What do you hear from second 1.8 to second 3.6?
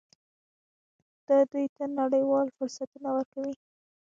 نړیوال فرصتونه ورکوي.